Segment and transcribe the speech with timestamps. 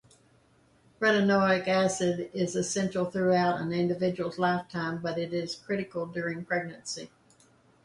[0.99, 7.11] Retinoic acid is essential throughout an individual's lifetime, but it is critical during pregnancy.